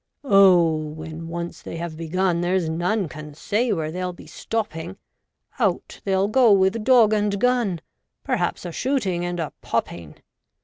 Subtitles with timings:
[0.23, 0.73] Oh!
[0.77, 4.97] when once they have begun, there's none can say where they'll be stopping—
[5.59, 7.81] Out they'll go with dog and gun;
[8.23, 10.15] perhaps a shooting and a popping.